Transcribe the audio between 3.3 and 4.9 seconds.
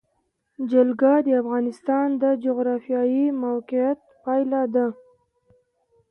موقیعت پایله ده.